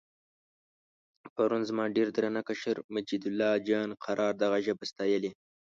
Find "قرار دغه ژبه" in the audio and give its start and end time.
4.05-4.83